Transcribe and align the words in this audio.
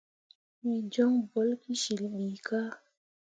Wǝ 0.61 0.73
jon 0.93 1.13
bolle 1.29 1.55
ki 1.61 1.73
cil 1.81 2.01
ɓii 2.13 2.35
kah. 2.47 2.73